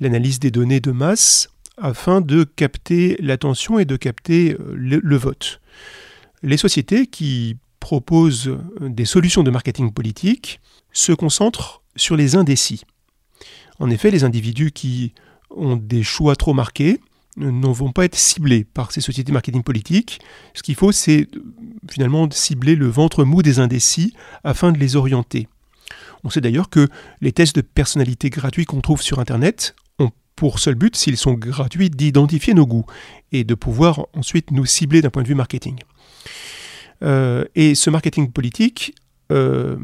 l'analyse 0.00 0.40
des 0.40 0.50
données 0.50 0.80
de 0.80 0.90
masse 0.90 1.48
afin 1.76 2.20
de 2.20 2.44
capter 2.44 3.16
l'attention 3.20 3.78
et 3.78 3.84
de 3.84 3.96
capter 3.96 4.54
euh, 4.54 4.74
le, 4.74 5.16
vote. 5.16 5.60
Les 6.42 6.56
sociétés 6.56 7.06
qui 7.06 7.56
proposent 7.80 8.56
des 8.80 9.04
solutions 9.04 9.42
de 9.42 9.50
marketing 9.50 9.92
politique 9.92 10.60
se 10.92 11.12
concentrent 11.12 11.82
sur 11.96 12.16
les 12.16 12.36
indécis. 12.36 12.82
En 13.78 13.90
effet, 13.90 14.10
les 14.10 14.24
individus 14.24 14.70
qui 14.70 15.12
ont 15.50 15.76
des 15.76 16.02
choix 16.02 16.36
trop 16.36 16.54
marqués 16.54 17.00
ne 17.36 17.66
vont 17.68 17.92
pas 17.92 18.04
être 18.04 18.16
ciblés 18.16 18.64
par 18.64 18.92
ces 18.92 19.00
sociétés 19.00 19.32
marketing 19.32 19.62
politique. 19.62 20.20
Ce 20.54 20.62
qu'il 20.62 20.74
faut, 20.74 20.92
c'est 20.92 21.28
finalement 21.90 22.28
cibler 22.30 22.76
le 22.76 22.88
ventre 22.88 23.24
mou 23.24 23.42
des 23.42 23.58
indécis 23.58 24.14
afin 24.44 24.70
de 24.72 24.78
les 24.78 24.96
orienter. 24.96 25.48
On 26.24 26.30
sait 26.30 26.40
d'ailleurs 26.40 26.70
que 26.70 26.88
les 27.20 27.32
tests 27.32 27.56
de 27.56 27.60
personnalité 27.62 28.30
gratuits 28.30 28.64
qu'on 28.64 28.80
trouve 28.80 29.02
sur 29.02 29.18
Internet 29.18 29.74
ont 29.98 30.10
pour 30.36 30.58
seul 30.58 30.74
but, 30.74 30.96
s'ils 30.96 31.16
sont 31.16 31.34
gratuits, 31.34 31.90
d'identifier 31.90 32.54
nos 32.54 32.66
goûts 32.66 32.86
et 33.32 33.44
de 33.44 33.54
pouvoir 33.54 34.06
ensuite 34.14 34.50
nous 34.50 34.66
cibler 34.66 35.02
d'un 35.02 35.10
point 35.10 35.22
de 35.22 35.28
vue 35.28 35.34
marketing. 35.34 35.78
Euh, 37.02 37.44
et 37.54 37.74
ce 37.74 37.90
marketing 37.90 38.30
politique 38.30 38.94
euh, 39.32 39.76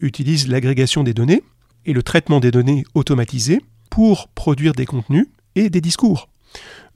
utilise 0.00 0.48
l'agrégation 0.48 1.04
des 1.04 1.14
données 1.14 1.42
et 1.86 1.92
le 1.92 2.02
traitement 2.02 2.40
des 2.40 2.50
données 2.50 2.84
automatisées 2.94 3.60
pour 3.90 4.28
produire 4.28 4.72
des 4.72 4.86
contenus 4.86 5.28
et 5.54 5.70
des 5.70 5.80
discours. 5.80 6.28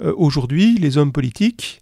Euh, 0.00 0.12
aujourd'hui, 0.16 0.76
les 0.78 0.98
hommes 0.98 1.12
politiques 1.12 1.80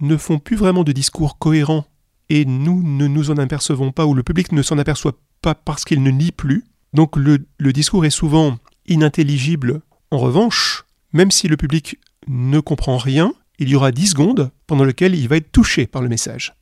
ne 0.00 0.16
font 0.16 0.38
plus 0.38 0.56
vraiment 0.56 0.84
de 0.84 0.92
discours 0.92 1.38
cohérents 1.38 1.86
et 2.28 2.44
nous 2.44 2.82
ne 2.82 3.06
nous 3.06 3.30
en 3.30 3.38
apercevons 3.38 3.92
pas 3.92 4.06
ou 4.06 4.14
le 4.14 4.22
public 4.22 4.52
ne 4.52 4.62
s'en 4.62 4.78
aperçoit 4.78 5.18
pas 5.42 5.54
parce 5.54 5.84
qu'il 5.84 6.02
ne 6.02 6.10
lit 6.10 6.32
plus. 6.32 6.64
Donc 6.92 7.16
le, 7.16 7.46
discours 7.72 8.04
est 8.04 8.10
souvent 8.10 8.58
inintelligible. 8.86 9.80
En 10.10 10.18
revanche, 10.18 10.84
même 11.12 11.30
si 11.30 11.48
le 11.48 11.56
public 11.56 11.98
ne 12.26 12.60
comprend 12.60 12.96
rien, 12.96 13.32
il 13.58 13.68
y 13.68 13.74
aura 13.74 13.92
10 13.92 14.08
secondes 14.08 14.50
pendant 14.66 14.84
lesquelles 14.84 15.14
il 15.14 15.28
va 15.28 15.36
être 15.36 15.52
touché 15.52 15.86
par 15.86 16.02
le 16.02 16.08
message. 16.08 16.54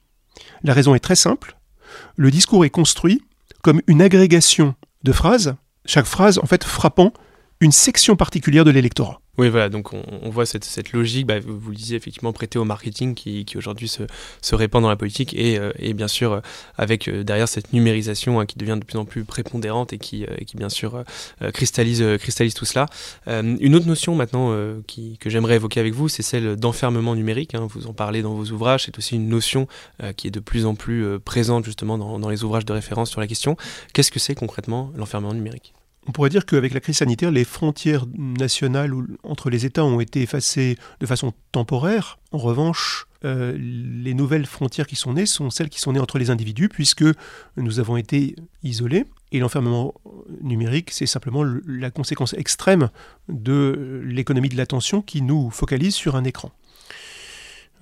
La 0.63 0.75
raison 0.75 0.95
est 0.95 1.01
très 1.01 1.17
simple. 1.17 1.57
Le 2.17 2.31
discours 2.31 2.65
est 2.65 2.71
construit 2.71 3.23
comme 3.63 3.81
une 3.87 4.03
agrégation 4.03 4.75
de 5.03 5.13
phrases, 5.13 5.57
chaque 5.85 6.07
phrase 6.07 6.39
en 6.39 6.47
fait 6.47 6.65
frappant 6.65 7.13
une 7.61 7.73
section 7.73 8.17
particulière 8.17 8.65
de 8.65 8.71
l'électorat. 8.71 9.21
Oui, 9.39 9.51
voilà, 9.51 9.69
donc 9.69 9.93
on, 9.93 10.31
voit 10.31 10.47
cette, 10.47 10.93
logique, 10.93 11.27
bah, 11.27 11.39
vous, 11.41 11.71
le 11.71 11.77
disiez 11.77 11.97
effectivement, 11.97 12.33
prêtée 12.33 12.59
au 12.59 12.65
marketing 12.65 13.15
qui, 13.15 13.45
aujourd'hui 13.55 13.87
se, 13.89 14.55
répand 14.55 14.83
dans 14.83 14.89
la 14.89 14.97
politique 14.97 15.35
et, 15.35 15.59
euh, 15.59 15.73
bien 15.93 16.09
sûr 16.09 16.33
euh, 16.33 16.41
avec 16.79 17.09
euh, 17.09 17.23
derrière 17.23 17.47
cette 17.47 17.75
numérisation 17.75 18.41
hein, 18.41 18.47
qui 18.47 18.57
devient 18.57 18.79
de 18.81 18.85
plus 18.85 18.99
en 18.99 19.05
plus 19.05 19.25
prépondérante 19.25 19.93
et 19.93 19.99
qui, 19.99 20.27
bien 20.55 20.71
sûr 20.71 21.05
cristallise, 21.53 22.03
tout 22.55 22.65
cela. 22.65 22.87
une 23.27 23.75
autre 23.75 23.87
notion 23.87 24.15
maintenant 24.15 24.51
que 24.87 25.31
j'aimerais 25.31 25.57
évoquer 25.57 25.81
avec 25.81 25.93
vous, 25.93 26.09
c'est 26.09 26.23
celle 26.23 26.57
d'enfermement 26.57 27.15
numérique. 27.15 27.55
Hein, 27.55 27.67
vous 27.69 27.87
en 27.87 27.93
parlez 27.93 28.23
dans 28.23 28.35
vos 28.35 28.51
ouvrages, 28.51 28.85
c'est 28.85 28.97
aussi 28.97 29.17
une 29.17 29.29
notion 29.29 29.67
qui 30.17 30.29
est 30.29 30.31
de 30.31 30.41
plus 30.41 30.65
en 30.65 30.75
plus 30.75 31.19
présente 31.21 31.65
justement 31.65 31.99
dans 31.99 32.29
les 32.29 32.45
ouvrages 32.45 32.65
de 32.65 32.73
référence 32.73 33.11
sur 33.11 33.21
la 33.21 33.27
question. 33.27 33.57
Qu'est-ce 33.93 34.11
que 34.11 34.19
c'est 34.19 34.35
concrètement 34.35 34.93
l'enfermement 34.97 35.35
numérique? 35.35 35.75
On 36.09 36.13
pourrait 36.13 36.31
dire 36.31 36.47
qu'avec 36.47 36.73
la 36.73 36.81
crise 36.81 36.99
sanitaire, 36.99 37.31
les 37.31 37.45
frontières 37.45 38.07
nationales 38.17 38.93
entre 39.23 39.51
les 39.51 39.67
États 39.67 39.85
ont 39.85 40.01
été 40.01 40.23
effacées 40.23 40.77
de 41.01 41.07
façon 41.07 41.33
temporaire. 41.53 42.19
En 42.33 42.39
revanche, 42.39 43.07
euh, 43.25 43.57
les 43.59 44.15
nouvelles 44.15 44.47
frontières 44.47 44.87
qui 44.87 44.97
sont 44.97 45.15
nées 45.15 45.27
sont 45.27 45.51
celles 45.51 45.69
qui 45.69 45.81
sont 45.81 45.93
nées 45.93 46.01
entre 46.01 46.19
les 46.19 46.31
individus, 46.31 46.69
puisque 46.69 47.05
nous 47.57 47.81
avons 47.81 47.97
été 47.97 48.37
isolés. 48.63 49.05
Et 49.33 49.41
l'enfermement 49.41 49.95
numérique, 50.41 50.91
c'est 50.93 51.07
simplement 51.07 51.45
la 51.67 51.91
conséquence 51.91 52.35
extrême 52.35 52.91
de 53.29 54.03
l'économie 54.05 54.49
de 54.49 54.57
l'attention 54.57 55.03
qui 55.03 55.23
nous 55.23 55.51
focalise 55.51 55.95
sur 55.95 56.15
un 56.15 56.23
écran. 56.23 56.53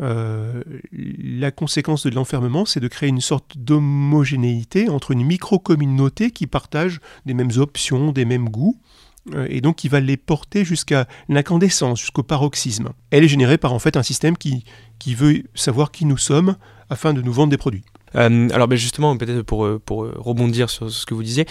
Euh, 0.00 0.62
la 0.92 1.50
conséquence 1.50 2.04
de 2.04 2.14
l'enfermement, 2.14 2.64
c'est 2.64 2.80
de 2.80 2.88
créer 2.88 3.08
une 3.08 3.20
sorte 3.20 3.56
d'homogénéité 3.56 4.88
entre 4.88 5.12
une 5.12 5.24
micro-communauté 5.24 6.30
qui 6.30 6.46
partage 6.46 7.00
des 7.26 7.34
mêmes 7.34 7.52
options, 7.56 8.12
des 8.12 8.24
mêmes 8.24 8.48
goûts, 8.48 8.78
euh, 9.34 9.46
et 9.48 9.60
donc 9.60 9.76
qui 9.76 9.88
va 9.88 10.00
les 10.00 10.16
porter 10.16 10.64
jusqu'à 10.64 11.06
l'incandescence, 11.28 12.00
jusqu'au 12.00 12.22
paroxysme. 12.22 12.90
Elle 13.10 13.24
est 13.24 13.28
générée 13.28 13.58
par 13.58 13.72
en 13.72 13.78
fait 13.78 13.96
un 13.96 14.02
système 14.02 14.36
qui, 14.36 14.64
qui 14.98 15.14
veut 15.14 15.44
savoir 15.54 15.90
qui 15.90 16.04
nous 16.04 16.18
sommes 16.18 16.56
afin 16.90 17.14
de 17.14 17.22
nous 17.22 17.32
vendre 17.32 17.50
des 17.50 17.56
produits. 17.56 17.84
Euh, 18.16 18.48
alors 18.52 18.68
ben 18.68 18.76
justement, 18.76 19.16
peut-être 19.16 19.42
pour, 19.42 19.64
euh, 19.64 19.80
pour 19.84 20.04
euh, 20.04 20.14
rebondir 20.16 20.70
sur 20.70 20.90
ce 20.90 21.06
que 21.06 21.14
vous 21.14 21.22
disiez, 21.22 21.46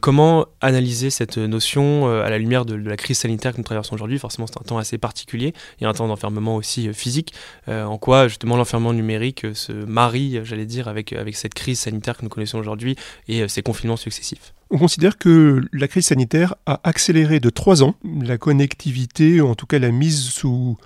comment 0.00 0.46
analyser 0.60 1.10
cette 1.10 1.38
notion 1.38 2.08
à 2.08 2.28
la 2.30 2.38
lumière 2.38 2.64
de, 2.64 2.74
la 2.74 2.96
crise 2.96 3.18
sanitaire 3.18 3.52
que 3.52 3.58
nous 3.58 3.64
traversons 3.64 3.94
aujourd'hui? 3.94 4.18
Forcément, 4.18 4.46
c'est 4.46 4.58
un 4.58 4.64
temps 4.64 4.78
assez 4.78 4.98
particulier, 4.98 5.54
il 5.78 5.84
y 5.84 5.86
a 5.86 5.90
un 5.90 5.92
temps 5.92 6.08
d'enfermement 6.08 6.56
aussi 6.56 6.92
physique. 6.92 7.34
en 7.68 7.98
quoi 7.98 8.28
justement 8.28 8.56
l'enfermement 8.56 8.92
numérique 8.92 9.46
se 9.54 9.72
marie, 9.72 10.40
j'allais 10.44 10.66
dire, 10.66 10.88
avec, 10.88 11.12
avec 11.12 11.36
cette 11.36 11.54
crise 11.54 11.80
sanitaire 11.80 12.16
que 12.16 12.22
nous 12.22 12.28
connaissons 12.28 12.58
aujourd'hui 12.58 12.96
et 13.28 13.46
ces 13.48 13.62
confinements 13.62 13.96
successifs? 13.96 14.52
On 14.70 14.78
considère 14.78 15.18
que 15.18 15.62
la 15.72 15.88
crise 15.88 16.06
sanitaire 16.06 16.54
a 16.66 16.80
accéléré 16.84 17.40
de 17.40 17.50
trois 17.50 17.82
ans 17.82 17.94
la 18.22 18.38
connectivité, 18.38 19.40
ou 19.40 19.48
en 19.48 19.54
tout 19.54 19.66
cas 19.66 19.78
la 19.78 19.90
mise 19.90 20.20
sous 20.20 20.76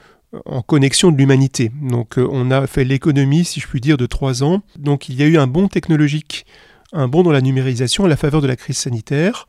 en 0.44 0.62
connexion 0.62 1.10
de 1.10 1.16
l'humanité. 1.16 1.70
Donc 1.82 2.18
euh, 2.18 2.28
on 2.30 2.50
a 2.50 2.66
fait 2.66 2.84
l'économie, 2.84 3.44
si 3.44 3.60
je 3.60 3.66
puis 3.66 3.80
dire, 3.80 3.96
de 3.96 4.06
trois 4.06 4.42
ans. 4.42 4.62
Donc 4.76 5.08
il 5.08 5.16
y 5.16 5.22
a 5.22 5.26
eu 5.26 5.38
un 5.38 5.46
bond 5.46 5.68
technologique, 5.68 6.46
un 6.92 7.08
bond 7.08 7.22
dans 7.22 7.32
la 7.32 7.40
numérisation 7.40 8.04
à 8.04 8.08
la 8.08 8.16
faveur 8.16 8.40
de 8.40 8.46
la 8.46 8.56
crise 8.56 8.78
sanitaire, 8.78 9.48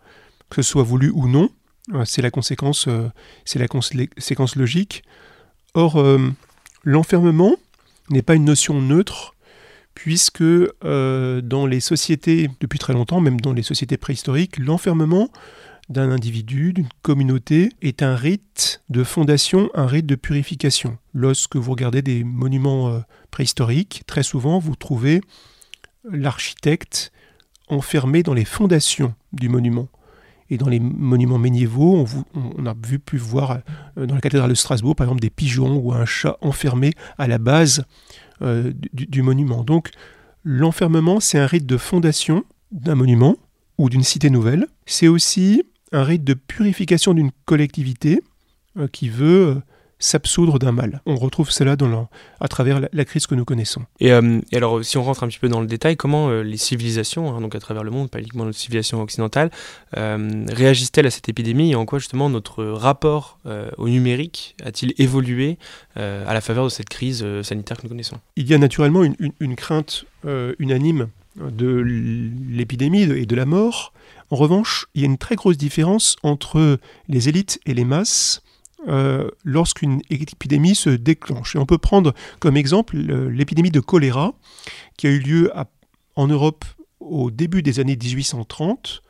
que 0.49 0.61
ce 0.61 0.69
soit 0.69 0.83
voulu 0.83 1.11
ou 1.13 1.27
non. 1.27 1.49
Euh, 1.93 2.03
c'est 2.05 2.21
la 2.21 2.31
conséquence, 2.31 2.87
euh, 2.87 3.09
c'est 3.45 3.59
la 3.59 3.67
séquence 4.17 4.55
logique. 4.55 5.03
Or, 5.73 6.01
l'enfermement 6.85 7.57
n'est 8.09 8.21
pas 8.21 8.35
une 8.35 8.45
notion 8.45 8.81
neutre, 8.81 9.35
puisque 9.93 10.41
dans 10.41 11.65
les 11.65 11.81
sociétés, 11.81 12.49
depuis 12.61 12.79
très 12.79 12.93
longtemps, 12.93 13.19
même 13.19 13.41
dans 13.41 13.51
les 13.51 13.61
sociétés 13.61 13.97
préhistoriques, 13.97 14.57
l'enfermement 14.57 15.29
d'un 15.89 16.09
individu, 16.11 16.73
d'une 16.73 16.89
communauté, 17.01 17.71
est 17.81 18.01
un 18.01 18.15
rite 18.15 18.81
de 18.89 19.03
fondation, 19.03 19.69
un 19.75 19.85
rite 19.85 20.05
de 20.05 20.15
purification. 20.15 20.97
Lorsque 21.13 21.55
vous 21.55 21.71
regardez 21.71 22.01
des 22.01 22.23
monuments 22.23 22.89
euh, 22.89 22.99
préhistoriques, 23.31 24.03
très 24.07 24.23
souvent 24.23 24.59
vous 24.59 24.75
trouvez 24.75 25.21
l'architecte 26.09 27.11
enfermé 27.67 28.23
dans 28.23 28.33
les 28.33 28.45
fondations 28.45 29.13
du 29.33 29.49
monument. 29.49 29.87
Et 30.51 30.57
dans 30.57 30.69
les 30.69 30.79
monuments 30.79 31.39
médiévaux, 31.39 32.05
on, 32.35 32.65
a 32.67 32.75
vu, 32.85 32.99
pu 32.99 33.17
voir 33.17 33.59
euh, 33.97 34.05
dans 34.05 34.13
la 34.13 34.21
cathédrale 34.21 34.49
de 34.49 34.55
Strasbourg, 34.55 34.95
par 34.95 35.05
exemple, 35.05 35.21
des 35.21 35.31
pigeons 35.31 35.77
ou 35.77 35.91
un 35.91 36.05
chat 36.05 36.37
enfermé 36.41 36.93
à 37.17 37.27
la 37.27 37.39
base 37.39 37.83
euh, 38.41 38.71
du 38.93 39.23
monument. 39.23 39.63
Donc, 39.63 39.89
l'enfermement, 40.43 41.19
c'est 41.19 41.39
un 41.39 41.47
rite 41.47 41.65
de 41.65 41.77
fondation 41.77 42.43
d'un 42.71 42.95
monument 42.95 43.37
ou 43.79 43.89
d'une 43.89 44.03
cité 44.03 44.29
nouvelle. 44.29 44.67
C'est 44.85 45.07
aussi 45.07 45.63
un 45.95 46.03
rite 46.03 46.23
de 46.23 46.33
purification 46.33 47.13
d'une 47.13 47.31
collectivité 47.45 48.21
euh, 48.77 48.87
qui 48.91 49.07
veut 49.07 49.47
euh, 49.47 49.55
s'absoudre 49.97 50.59
d'un 50.59 50.73
mal. 50.73 51.01
On 51.05 51.15
retrouve 51.15 51.51
cela 51.51 51.77
dans 51.77 52.09
à 52.41 52.47
travers 52.49 52.81
la, 52.91 53.05
crise 53.05 53.27
que 53.27 53.35
nous 53.35 53.45
connaissons. 53.45 53.83
Euh, 54.01 54.41
et, 54.51 54.57
alors, 54.57 54.83
si 54.83 54.97
on 54.97 55.03
rentre 55.03 55.23
un 55.23 55.27
petit 55.29 55.39
peu 55.39 55.47
dans 55.47 55.61
le 55.61 55.67
détail, 55.67 55.95
comment 55.95 56.29
les 56.29 56.57
civilisations, 56.57 57.33
hein, 57.33 57.39
donc 57.39 57.55
à 57.55 57.59
travers 57.59 57.81
le 57.81 57.91
monde, 57.91 58.09
pas 58.09 58.19
uniquement 58.19 58.43
notre 58.43 58.57
civilisation 58.57 59.01
occidentale, 59.01 59.49
réagissent-elles 59.93 61.07
à 61.07 61.11
cette 61.11 61.29
épidémie 61.29 61.71
et 61.71 61.75
en 61.75 61.85
quoi 61.85 61.99
justement 61.99 62.29
notre 62.29 62.65
rapport 62.65 63.39
au 63.77 63.87
numérique 63.87 64.57
a-t-il 64.63 64.93
évolué 64.97 65.57
à 65.95 66.33
la 66.33 66.41
faveur 66.41 66.65
de 66.65 66.69
cette 66.69 66.89
crise 66.89 67.25
sanitaire 67.41 67.77
que 67.77 67.83
nous 67.83 67.89
connaissons? 67.89 68.17
Il 68.35 68.47
y 68.47 68.53
a 68.53 68.57
naturellement 68.57 69.03
une 69.03 69.55
crainte 69.55 70.03
unanime 70.59 71.07
de 71.37 71.67
l'épidémie 71.77 73.03
et 73.03 73.25
de 73.25 73.35
la 73.35 73.45
mort, 73.45 73.93
en 74.31 74.35
revanche, 74.35 74.87
il 74.95 75.01
y 75.01 75.03
a 75.03 75.07
une 75.07 75.17
très 75.17 75.35
grosse 75.35 75.57
différence 75.57 76.15
entre 76.23 76.79
les 77.07 77.29
élites 77.29 77.59
et 77.65 77.73
les 77.73 77.85
masses 77.85 78.41
euh, 78.87 79.29
lorsqu'une 79.43 80.01
épidémie 80.09 80.75
se 80.75 80.89
déclenche. 80.89 81.55
On 81.55 81.65
peut 81.65 81.77
prendre 81.77 82.13
comme 82.39 82.57
exemple 82.57 82.97
l'épidémie 82.97 83.71
de 83.71 83.79
choléra 83.79 84.33
qui 84.97 85.07
a 85.07 85.09
eu 85.11 85.19
lieu 85.19 85.51
en 86.15 86.27
Europe 86.27 86.65
au 86.99 87.29
début 87.31 87.61
des 87.61 87.79
années 87.79 87.97
1830, 87.97 89.01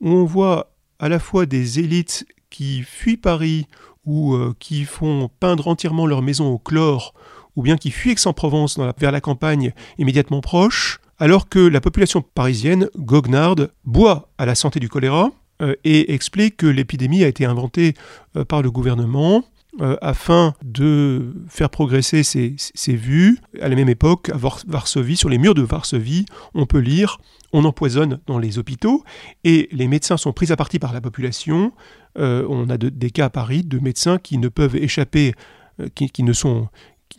où 0.00 0.08
on 0.08 0.24
voit 0.24 0.72
à 0.98 1.08
la 1.08 1.18
fois 1.18 1.46
des 1.46 1.80
élites 1.80 2.26
qui 2.50 2.82
fuient 2.82 3.16
Paris 3.16 3.66
ou 4.04 4.34
euh, 4.34 4.54
qui 4.58 4.84
font 4.84 5.30
peindre 5.40 5.68
entièrement 5.68 6.06
leur 6.06 6.22
maison 6.22 6.52
au 6.52 6.58
chlore, 6.58 7.14
ou 7.56 7.62
bien 7.62 7.76
qui 7.76 7.90
fuient 7.90 8.12
Aix-en-Provence 8.12 8.78
vers 8.98 9.12
la 9.12 9.20
campagne 9.20 9.72
immédiatement 9.98 10.40
proche, 10.40 10.98
alors 11.18 11.48
que 11.48 11.58
la 11.58 11.80
population 11.80 12.22
parisienne, 12.22 12.88
goguenarde, 12.96 13.70
boit 13.84 14.28
à 14.38 14.46
la 14.46 14.54
santé 14.54 14.80
du 14.80 14.88
choléra 14.88 15.30
euh, 15.62 15.74
et 15.84 16.12
explique 16.12 16.56
que 16.56 16.66
l'épidémie 16.66 17.22
a 17.22 17.28
été 17.28 17.44
inventée 17.44 17.94
euh, 18.36 18.44
par 18.44 18.62
le 18.62 18.70
gouvernement 18.70 19.44
euh, 19.80 19.96
afin 20.02 20.54
de 20.64 21.34
faire 21.48 21.70
progresser 21.70 22.22
ses, 22.22 22.56
vues. 22.94 23.38
À 23.60 23.68
la 23.68 23.76
même 23.76 23.88
époque, 23.88 24.30
à 24.30 24.36
Varsovie, 24.36 25.16
sur 25.16 25.28
les 25.28 25.38
murs 25.38 25.54
de 25.54 25.62
Varsovie, 25.62 26.26
on 26.54 26.66
peut 26.66 26.78
lire 26.78 27.18
on 27.56 27.64
empoisonne 27.64 28.18
dans 28.26 28.40
les 28.40 28.58
hôpitaux 28.58 29.04
et 29.44 29.68
les 29.70 29.86
médecins 29.86 30.16
sont 30.16 30.32
pris 30.32 30.50
à 30.50 30.56
partie 30.56 30.80
par 30.80 30.92
la 30.92 31.00
population. 31.00 31.70
on 32.16 32.68
a 32.68 32.76
des 32.76 33.10
cas 33.10 33.26
à 33.26 33.30
Paris 33.30 33.62
de 33.62 33.78
médecins 33.78 34.18
qui 34.18 34.38
ne 34.38 34.48
peuvent 34.48 34.74
échapper, 34.74 35.34
qui, 35.94 36.24
ne 36.24 36.32
sont, 36.32 36.66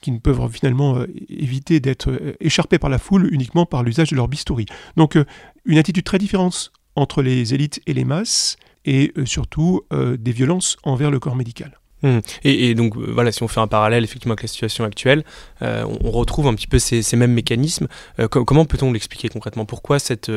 qui 0.01 0.11
ne 0.11 0.19
peuvent 0.19 0.49
finalement 0.51 0.97
euh, 0.97 1.07
éviter 1.29 1.79
d'être 1.79 2.09
euh, 2.09 2.35
écharpés 2.39 2.79
par 2.79 2.89
la 2.89 2.97
foule 2.97 3.27
uniquement 3.33 3.65
par 3.65 3.83
l'usage 3.83 4.09
de 4.09 4.15
leur 4.15 4.27
bistouri. 4.27 4.65
Donc 4.97 5.15
euh, 5.15 5.25
une 5.65 5.77
attitude 5.77 6.03
très 6.03 6.17
différente 6.17 6.71
entre 6.95 7.21
les 7.21 7.53
élites 7.53 7.81
et 7.87 7.93
les 7.93 8.05
masses, 8.05 8.57
et 8.85 9.11
surtout 9.25 9.81
des 9.91 10.31
violences 10.31 10.77
envers 10.83 11.09
le 11.09 11.19
corps 11.19 11.35
médical. 11.35 11.79
Mmh. 12.03 12.19
Et, 12.43 12.75
donc 12.75 12.97
euh, 12.97 13.11
voilà, 13.11 13.31
si 13.31 13.41
on 13.43 13.47
fait 13.47 13.59
un 13.59 13.67
parallèle 13.67 14.03
effectivement 14.03 14.33
avec 14.33 14.43
la 14.43 14.47
situation 14.47 14.83
actuelle, 14.83 15.23
euh, 15.61 15.85
on, 16.01 16.11
retrouve 16.11 16.47
un 16.47 16.53
petit 16.53 16.67
peu 16.67 16.77
ces, 16.77 17.15
mêmes 17.15 17.33
mécanismes. 17.33 17.87
Euh, 18.19 18.27
comment 18.27 18.65
peut-on 18.65 18.91
l'expliquer 18.91 19.29
concrètement? 19.29 19.65
Pourquoi 19.65 19.99
cette, 19.99 20.29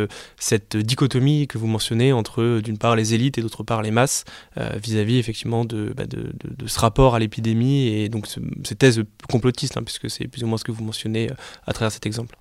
dichotomie 0.77 1.47
que 1.47 1.59
vous 1.59 1.67
mentionnez 1.67 2.13
entre 2.13 2.61
d'une 2.61 2.79
part 2.79 2.97
les 2.97 3.15
élites 3.15 3.39
et 3.39 3.43
d'autre 3.43 3.63
part 3.63 3.83
les 3.83 3.91
masses 3.91 4.25
vis-à-vis 4.57 5.19
effectivement 5.19 5.65
bah, 5.65 6.07
de, 6.07 6.33
ce 6.67 6.81
rapport 6.81 7.15
à 7.15 7.19
l'épidémie 7.19 7.89
et 7.89 8.09
donc 8.09 8.27
ces 8.65 8.75
thèses 8.75 9.03
complotistes, 9.31 9.77
hein, 9.77 9.83
puisque 9.85 10.11
c'est 10.11 10.27
plus 10.27 10.45
ou 10.45 10.47
moins 10.47 10.59
ce 10.59 10.65
que 10.65 10.73
vous 10.73 10.85
mentionnez 10.85 11.31
à 11.67 11.73
travers 11.73 11.93
cet 11.93 12.07
exemple? 12.07 12.37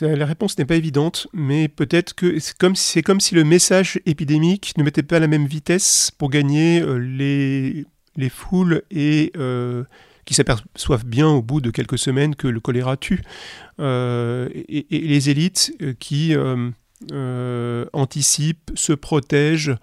La 0.00 0.26
réponse 0.26 0.58
n'est 0.58 0.66
pas 0.66 0.76
évidente, 0.76 1.28
mais 1.32 1.68
peut-être 1.68 2.14
que 2.14 2.38
c'est 2.38 2.56
comme, 2.56 2.74
comme 3.04 3.20
si 3.20 3.34
le 3.34 3.44
message 3.44 4.00
épidémique 4.04 4.74
ne 4.76 4.82
mettait 4.82 5.02
pas 5.02 5.18
la 5.18 5.28
même 5.28 5.46
vitesse 5.46 6.10
pour 6.16 6.28
gagner 6.30 6.82
les 6.98 7.86
les 8.18 8.28
foules 8.28 8.82
et 8.90 9.32
euh, 9.38 9.84
qui 10.26 10.34
s'aperçoivent 10.34 11.06
bien 11.06 11.28
au 11.28 11.40
bout 11.40 11.62
de 11.62 11.70
quelques 11.70 11.98
semaines 11.98 12.34
que 12.34 12.48
le 12.48 12.60
choléra 12.60 12.98
tue, 12.98 13.22
euh, 13.80 14.50
et, 14.52 14.86
les 14.90 15.30
élites 15.30 15.72
euh, 15.80 15.94
qui 15.98 16.36
anticipent, 17.94 18.70
se 18.74 18.92
protègent. 18.92 19.76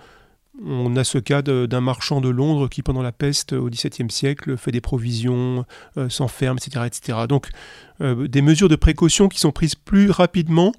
On 0.63 0.95
a 0.95 1.03
ce 1.03 1.17
cas 1.17 1.41
d'un 1.41 1.81
marchand 1.81 2.21
de 2.21 2.29
Londres 2.29 2.69
qui, 2.69 2.81
pendant 2.81 3.01
la 3.01 3.11
peste 3.11 3.53
au 3.53 3.69
XVIIe 3.69 4.09
siècle, 4.09 4.55
fait 4.55 4.71
des 4.71 4.79
provisions, 4.79 5.65
s'enferme, 6.07 6.57
etc., 6.57 6.85
etc. 6.85 7.19
Donc, 7.27 7.49
des 7.99 8.41
mesures 8.41 8.69
de 8.69 8.77
précaution 8.77 9.27
qui 9.27 9.39
sont 9.39 9.51
prises 9.51 9.75
plus 9.75 10.11
rapidement 10.11 10.71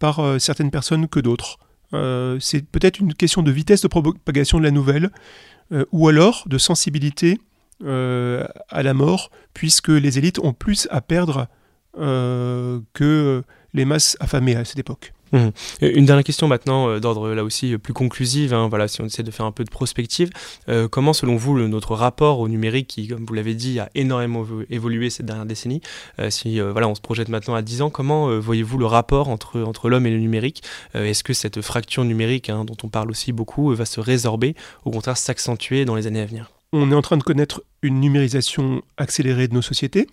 par 0.00 0.40
certaines 0.40 0.72
personnes 0.72 1.06
que 1.06 1.20
d'autres. 1.20 1.58
c'est 2.40 2.66
peut-être 2.66 2.98
une 2.98 3.14
question 3.14 3.42
de 3.44 3.52
vitesse 3.52 3.82
de 3.82 3.88
propagation 3.88 4.58
de 4.58 4.64
la 4.64 4.72
nouvelle, 4.72 5.12
ou 5.92 6.08
alors 6.08 6.44
de 6.46 6.58
sensibilité 6.58 7.38
à 7.82 8.82
la 8.82 8.94
mort, 8.94 9.30
puisque 9.54 9.88
les 9.88 10.18
élites 10.18 10.38
ont 10.38 10.52
plus 10.52 10.86
à 10.90 11.00
perdre 11.00 11.48
que 11.94 13.42
les 13.72 13.84
masses 13.84 14.16
affamées 14.20 14.56
à 14.56 14.64
cette 14.64 14.78
époque. 14.78 15.12
Mmh. 15.32 15.48
Une 15.82 16.06
dernière 16.06 16.24
question 16.24 16.48
maintenant, 16.48 16.88
euh, 16.88 17.00
d'ordre 17.00 17.30
là 17.30 17.44
aussi 17.44 17.74
euh, 17.74 17.78
plus 17.78 17.92
conclusive, 17.92 18.52
hein, 18.52 18.68
voilà, 18.68 18.88
si 18.88 19.00
on 19.00 19.06
essaie 19.06 19.22
de 19.22 19.30
faire 19.30 19.46
un 19.46 19.52
peu 19.52 19.64
de 19.64 19.70
prospective, 19.70 20.30
euh, 20.68 20.88
comment 20.88 21.12
selon 21.12 21.36
vous 21.36 21.56
notre 21.68 21.94
rapport 21.94 22.40
au 22.40 22.48
numérique, 22.48 22.88
qui 22.88 23.08
comme 23.08 23.24
vous 23.24 23.34
l'avez 23.34 23.54
dit 23.54 23.78
a 23.78 23.90
énormément 23.94 24.44
évolué 24.70 25.10
cette 25.10 25.26
dernière 25.26 25.46
décennie, 25.46 25.80
si 26.28 26.60
voilà, 26.60 26.88
on 26.88 26.94
se 26.94 27.00
projette 27.00 27.28
maintenant 27.28 27.54
à 27.54 27.62
10 27.62 27.82
ans, 27.82 27.90
comment 27.90 28.38
voyez-vous 28.38 28.78
le 28.78 28.86
rapport 28.86 29.28
entre, 29.28 29.60
entre 29.60 29.88
l'homme 29.88 30.06
et 30.06 30.10
le 30.10 30.18
numérique 30.18 30.62
Est-ce 30.94 31.22
que 31.22 31.32
cette 31.32 31.60
fracture 31.60 32.04
numérique, 32.04 32.50
hein, 32.50 32.64
dont 32.64 32.76
on 32.82 32.88
parle 32.88 33.10
aussi 33.10 33.32
beaucoup, 33.32 33.74
va 33.74 33.84
se 33.84 34.00
résorber, 34.00 34.54
au 34.84 34.90
contraire 34.90 35.16
s'accentuer 35.16 35.84
dans 35.84 35.94
les 35.94 36.06
années 36.06 36.20
à 36.20 36.26
venir? 36.26 36.50
On 36.72 36.90
est 36.92 36.94
en 36.94 37.02
train 37.02 37.16
de 37.16 37.22
connaître 37.22 37.62
une 37.82 38.00
numérisation 38.00 38.82
accélérée 38.96 39.48
de 39.48 39.54
nos 39.54 39.62
sociétés 39.62 40.06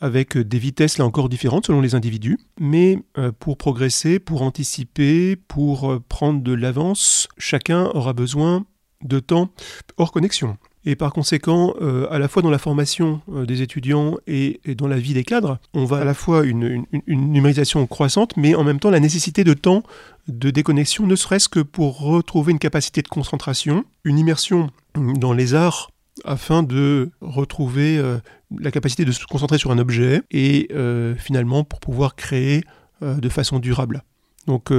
avec 0.00 0.36
des 0.36 0.58
vitesses 0.58 0.98
là 0.98 1.04
encore 1.04 1.28
différentes 1.28 1.66
selon 1.66 1.80
les 1.80 1.94
individus. 1.94 2.38
Mais 2.60 2.98
euh, 3.16 3.32
pour 3.38 3.56
progresser, 3.56 4.18
pour 4.18 4.42
anticiper, 4.42 5.36
pour 5.36 5.90
euh, 5.90 6.02
prendre 6.08 6.42
de 6.42 6.52
l'avance, 6.52 7.28
chacun 7.38 7.86
aura 7.94 8.12
besoin 8.12 8.64
de 9.02 9.20
temps 9.20 9.50
hors 9.96 10.12
connexion. 10.12 10.56
Et 10.84 10.96
par 10.96 11.12
conséquent, 11.12 11.74
euh, 11.80 12.06
à 12.10 12.18
la 12.18 12.28
fois 12.28 12.40
dans 12.40 12.50
la 12.50 12.58
formation 12.58 13.20
des 13.28 13.62
étudiants 13.62 14.16
et, 14.26 14.60
dans 14.76 14.86
la 14.86 14.98
vie 14.98 15.12
des 15.12 15.24
cadres, 15.24 15.58
on 15.74 15.84
va 15.84 15.98
à 15.98 16.04
la 16.04 16.14
fois 16.14 16.44
une, 16.44 16.86
une, 17.06 17.32
numérisation 17.32 17.86
croissante, 17.86 18.36
mais 18.36 18.54
en 18.54 18.64
même 18.64 18.80
temps 18.80 18.90
la 18.90 19.00
nécessité 19.00 19.44
de 19.44 19.54
temps 19.54 19.82
de 20.28 20.50
déconnexion, 20.50 21.06
ne 21.06 21.16
serait-ce 21.16 21.48
que 21.48 21.60
pour 21.60 22.00
retrouver 22.00 22.52
une 22.52 22.58
capacité 22.58 23.02
de 23.02 23.08
concentration, 23.08 23.84
une 24.04 24.18
immersion 24.18 24.70
dans 24.94 25.32
les 25.32 25.54
arts 25.54 25.90
afin 26.24 26.62
de 26.62 27.10
retrouver 27.20 27.98
euh, 27.98 28.18
la 28.58 28.70
capacité 28.70 29.04
de 29.04 29.12
se 29.12 29.24
concentrer 29.26 29.58
sur 29.58 29.70
un 29.70 29.78
objet 29.78 30.22
et 30.30 30.68
euh, 30.72 31.14
finalement 31.16 31.64
pour 31.64 31.80
pouvoir 31.80 32.16
créer 32.16 32.62
euh, 33.02 33.16
de 33.16 33.28
façon 33.28 33.58
durable. 33.58 34.02
Donc 34.46 34.72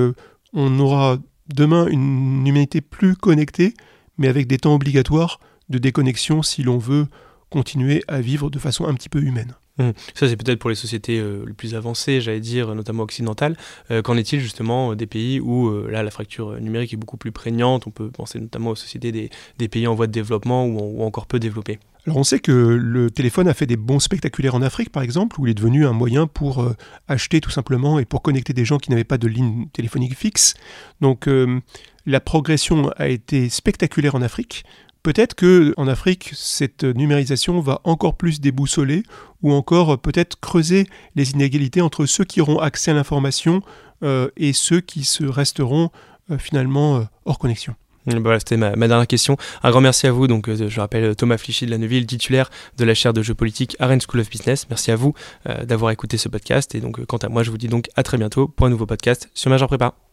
on 0.54 0.80
aura 0.80 1.20
demain 1.54 1.86
une 1.88 2.46
humanité 2.48 2.82
plus 2.82 3.16
connectée, 3.16 3.76
mais 4.18 4.28
avec 4.28 4.48
des 4.48 4.58
temps 4.58 4.74
obligatoires 4.74 5.40
de 5.70 5.78
déconnexion 5.78 6.42
si 6.42 6.64
l'on 6.64 6.80
veut 6.80 7.06
continuer 7.52 8.04
à 8.08 8.20
vivre 8.20 8.50
de 8.50 8.58
façon 8.58 8.86
un 8.86 8.96
petit 8.96 9.10
peu 9.10 9.22
humaine. 9.22 9.54
Mmh. 9.80 9.92
Ça, 10.14 10.28
c'est 10.28 10.36
peut-être 10.36 10.60
pour 10.60 10.70
les 10.70 10.76
sociétés 10.76 11.20
euh, 11.20 11.46
les 11.48 11.54
plus 11.54 11.74
avancées, 11.74 12.20
j'allais 12.20 12.42
dire, 12.42 12.76
notamment 12.76 13.04
occidentales. 13.04 13.56
Euh, 13.92 14.02
qu'en 14.02 14.18
est-il 14.18 14.42
justement 14.42 14.94
des 14.94 15.08
pays 15.08 15.40
où 15.40 15.70
euh, 15.70 15.90
là, 15.90 16.04
la 16.04 16.12
fracture 16.12 16.60
numérique 16.60 16.94
est 16.94 16.98
beaucoup 16.98 17.18
plus 17.18 17.32
prégnante? 17.32 17.88
On 17.88 17.92
peut 17.92 18.12
penser 18.12 18.40
notamment 18.40 18.72
aux 18.72 18.76
sociétés 18.76 19.14
des, 19.14 19.30
des 19.58 19.68
pays 19.70 19.88
en 19.88 19.96
voie 19.96 20.08
de 20.08 20.12
développement 20.12 20.66
ou, 20.66 21.02
encore 21.02 21.28
peu 21.28 21.40
développées. 21.40 21.80
Alors 22.06 22.18
on 22.18 22.24
sait 22.24 22.40
que 22.40 22.52
le 22.52 23.10
téléphone 23.10 23.48
a 23.48 23.54
fait 23.54 23.66
des 23.66 23.78
bons 23.78 24.00
spectaculaires 24.00 24.56
en 24.56 24.62
Afrique 24.62 24.90
par 24.92 25.04
exemple, 25.04 25.40
où 25.40 25.48
il 25.48 25.52
est 25.52 25.54
devenu 25.54 25.86
un 25.86 25.92
moyen 25.94 26.28
pour 26.28 26.66
acheter 27.08 27.40
tout 27.40 27.50
simplement 27.50 28.00
et 28.00 28.06
pour 28.06 28.22
connecter 28.22 28.54
des 28.54 28.66
gens 28.66 28.78
qui 28.78 28.90
n'avaient 28.90 29.04
pas 29.04 29.18
de 29.18 29.28
ligne 29.28 29.68
téléphonique 29.74 30.16
fixe. 30.18 30.56
Donc 31.02 31.30
la 32.06 32.20
progression 32.20 32.90
a 32.98 33.10
été 33.10 33.50
spectaculaire 33.50 34.16
en 34.16 34.22
Afrique. 34.22 34.64
Peut-être 35.10 35.34
que 35.34 35.74
en 35.76 35.88
Afrique, 35.88 36.34
cette 36.36 36.84
numérisation 36.84 37.62
va 37.62 37.82
encore 37.84 38.16
plus 38.16 38.40
déboussoler 38.40 39.02
ou 39.42 39.54
encore 39.54 39.94
euh, 39.94 39.98
peut-être 39.98 40.40
creuser 40.40 40.86
les 41.16 41.32
inégalités 41.32 41.82
entre 41.82 42.06
ceux 42.06 42.26
qui 42.26 42.42
auront 42.42 42.60
accès 42.60 42.92
à 42.92 42.94
l'information 42.94 43.64
euh, 44.04 44.30
et 44.38 44.54
ceux 44.54 44.82
qui 44.82 45.06
se 45.06 45.24
resteront 45.24 45.90
euh, 46.30 46.38
finalement 46.38 47.08
hors 47.26 47.40
connexion. 47.40 47.74
Voilà, 48.06 48.38
c'était 48.38 48.56
ma, 48.56 48.76
dernière 48.76 49.08
question. 49.08 49.36
Un 49.64 49.72
grand 49.72 49.82
merci 49.82 50.06
à 50.06 50.12
vous. 50.12 50.28
Donc, 50.28 50.48
je 50.48 50.80
rappelle 50.80 51.16
Thomas 51.16 51.40
Flichy 51.40 51.66
de 51.66 51.72
la 51.72 51.80
Neuville, 51.80 52.06
titulaire 52.06 52.52
de 52.78 52.86
la 52.86 52.94
chaire 52.94 53.12
de 53.12 53.24
jeux 53.24 53.34
politiques 53.34 53.76
à 53.80 53.88
Rennes 53.88 54.02
School 54.08 54.20
of 54.20 54.30
Business. 54.30 54.68
Merci 54.70 54.92
à 54.92 54.96
vous 54.96 55.16
d'avoir 55.64 55.90
écouté 55.92 56.18
ce 56.18 56.30
podcast. 56.30 56.76
Et 56.76 56.82
donc, 56.82 57.04
quant 57.06 57.18
à 57.18 57.30
moi, 57.30 57.42
je 57.42 57.50
vous 57.50 57.58
dis 57.58 57.68
donc 57.68 57.90
à 57.96 58.04
très 58.04 58.18
bientôt 58.18 58.48
pour 58.48 58.68
un 58.68 58.70
nouveau 58.70 58.86
podcast 58.86 59.30
sur 59.34 59.50
Major 59.50 59.68
Prépa. 59.68 60.09